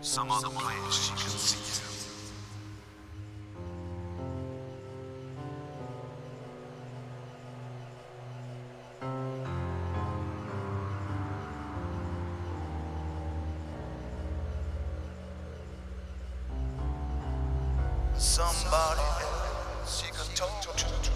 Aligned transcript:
Some 0.00 0.30
other 0.30 0.48
place 0.48 0.94
she 0.94 1.12
can 1.12 1.30
see 1.30 1.58
you. 1.58 1.84
Somebody 18.18 19.00
else 19.00 20.02
she 20.02 20.06
can 20.12 20.34
talk 20.34 20.60
to. 20.62 21.13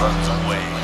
Runs 0.00 0.28
away. 0.28 0.77